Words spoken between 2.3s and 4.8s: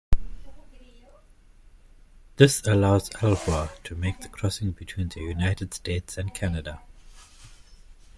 This allows "Elwha" to make the crossing